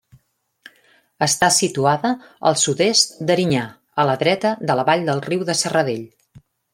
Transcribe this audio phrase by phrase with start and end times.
[1.25, 2.13] Està situada
[2.51, 3.65] al sud-est d'Erinyà,
[4.05, 6.03] a la dreta de la vall del riu de Serradell.